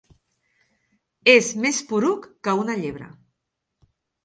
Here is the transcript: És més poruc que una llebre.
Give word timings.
És 1.35 1.51
més 1.67 1.83
poruc 1.93 2.27
que 2.49 2.57
una 2.63 2.79
llebre. 2.83 3.13